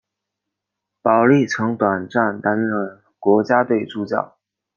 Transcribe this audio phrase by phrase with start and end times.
[1.03, 4.39] 保历曾短暂担任国家队助教。